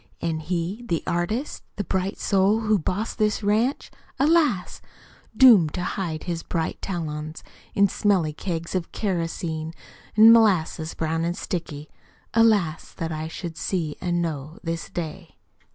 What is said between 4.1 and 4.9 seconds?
Alas!